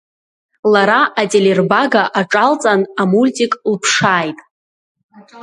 Лара 0.73 1.01
ателербага 1.21 2.03
аҿалҵан, 2.19 2.81
амультик 3.01 3.53
лԥшааит. 3.71 4.39